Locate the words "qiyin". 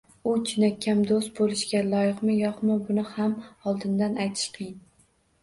4.59-4.77